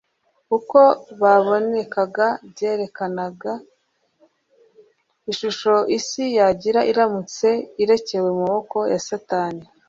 [0.57, 0.79] uko
[1.21, 3.51] babonekaga byerekanaga
[5.31, 7.47] ishusho isi yagira iramutse
[7.83, 9.65] irekewe mu maboko ya Satani.